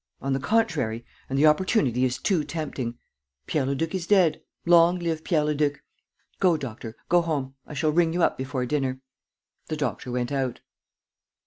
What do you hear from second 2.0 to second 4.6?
is too tempting! Pierre Leduc is dead!